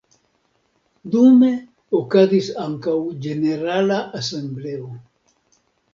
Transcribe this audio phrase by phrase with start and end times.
[1.15, 1.49] Dume
[1.99, 2.95] okazis ankaŭ
[3.27, 4.91] ĝenerala asembleo.